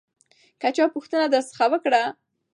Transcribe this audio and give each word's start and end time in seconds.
که 0.61 0.69
چا 0.75 0.85
پوښتنه 0.95 1.25
درڅخه 1.33 1.65
وکړه 1.71 2.03